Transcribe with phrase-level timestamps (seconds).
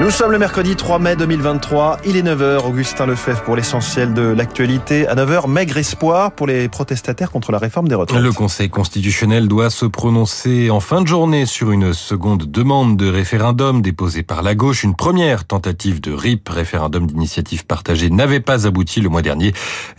[0.00, 4.22] Nous sommes le mercredi 3 mai 2023, il est 9h, Augustin Lefebvre pour l'essentiel de
[4.22, 5.06] l'actualité.
[5.06, 8.20] À 9h, maigre espoir pour les protestataires contre la réforme des retraites.
[8.20, 13.06] Le Conseil constitutionnel doit se prononcer en fin de journée sur une seconde demande de
[13.06, 14.82] référendum déposée par la gauche.
[14.82, 19.52] Une première tentative de RIP, référendum d'initiative partagée, n'avait pas abouti le mois dernier.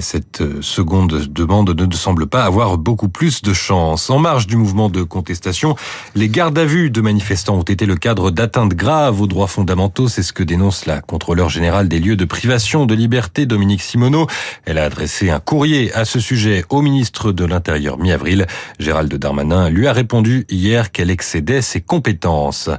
[0.00, 4.10] Cette seconde demande ne semble pas avoir beaucoup plus de chance.
[4.10, 5.76] En marge du mouvement de contestation,
[6.16, 9.75] les gardes à vue de manifestants ont été le cadre d'atteintes graves aux droits fondamentaux
[10.08, 14.26] c'est ce que dénonce la contrôleur générale des lieux de privation de liberté, Dominique Simoneau.
[14.64, 18.46] Elle a adressé un courrier à ce sujet au ministre de l'Intérieur mi-avril.
[18.78, 22.70] Gérald Darmanin lui a répondu hier qu'elle excédait ses compétences.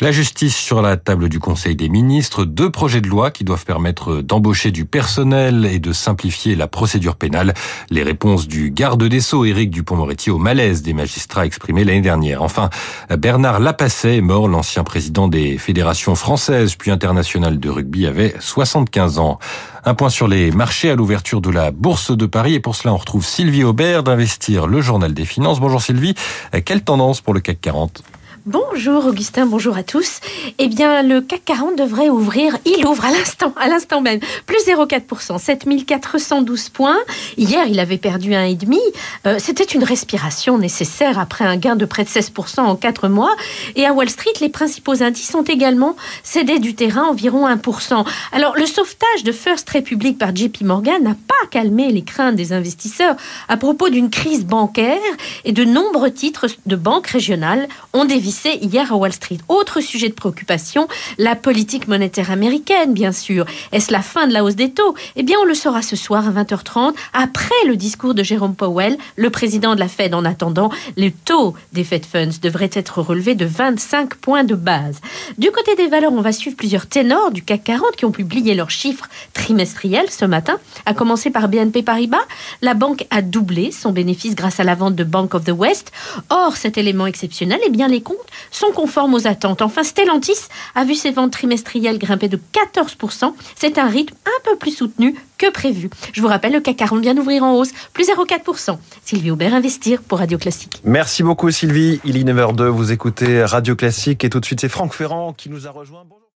[0.00, 3.64] La justice sur la table du Conseil des ministres, deux projets de loi qui doivent
[3.64, 7.54] permettre d'embaucher du personnel et de simplifier la procédure pénale.
[7.88, 12.42] Les réponses du garde des Sceaux, Éric Dupont-Moretti, au malaise des magistrats exprimés l'année dernière.
[12.42, 12.68] Enfin,
[13.16, 16.41] Bernard Lapasset est mort, l'ancien président des fédérations françaises
[16.78, 19.38] puis internationale de rugby, avait 75 ans.
[19.84, 22.54] Un point sur les marchés à l'ouverture de la Bourse de Paris.
[22.54, 25.60] Et pour cela, on retrouve Sylvie Aubert d'Investir, le journal des finances.
[25.60, 26.14] Bonjour Sylvie.
[26.64, 28.02] Quelle tendance pour le CAC 40
[28.44, 30.18] Bonjour Augustin, bonjour à tous.
[30.58, 34.58] Eh bien, le CAC 40 devrait ouvrir, il ouvre à l'instant, à l'instant même, plus
[34.66, 36.98] 0,4%, 7412 points.
[37.36, 38.78] Hier, il avait perdu 1,5.
[39.28, 43.30] Euh, C'était une respiration nécessaire après un gain de près de 16% en 4 mois.
[43.76, 48.04] Et à Wall Street, les principaux indices ont également cédé du terrain, environ 1%.
[48.32, 52.52] Alors, le sauvetage de First Republic par JP Morgan n'a pas calmé les craintes des
[52.52, 53.14] investisseurs
[53.48, 54.98] à propos d'une crise bancaire
[55.44, 59.38] et de nombreux titres de banques régionales ont dévissé hier à Wall Street.
[59.48, 60.88] Autre sujet de préoccupation,
[61.18, 63.44] la politique monétaire américaine, bien sûr.
[63.72, 64.94] Est-ce la fin de la hausse des taux?
[65.16, 68.96] Eh bien, on le saura ce soir à 20h30, après le discours de Jérôme Powell,
[69.16, 70.14] le président de la Fed.
[70.14, 75.00] En attendant, le taux des Fed Funds devrait être relevé de 25 points de base.
[75.38, 78.54] Du côté des valeurs, on va suivre plusieurs ténors du CAC 40 qui ont publié
[78.54, 82.26] leurs chiffres trimestriels ce matin, à commencer par BNP Paribas.
[82.60, 85.92] La banque a doublé son bénéfice grâce à la vente de Bank of the West.
[86.30, 89.62] Or, cet élément exceptionnel, eh bien, les comptes sont conformes aux attentes.
[89.62, 93.34] Enfin, Stellantis a vu ses ventes trimestrielles grimper de 14%.
[93.56, 95.90] C'est un rythme un peu plus soutenu que prévu.
[96.12, 98.78] Je vous rappelle, le CAC 40 vient d'ouvrir en hausse, plus 0,4%.
[99.04, 100.80] Sylvie Aubert, Investir pour Radio Classique.
[100.84, 102.00] Merci beaucoup Sylvie.
[102.04, 105.50] Il est 9h02, vous écoutez Radio Classique et tout de suite c'est Franck Ferrand qui
[105.50, 106.04] nous a rejoint.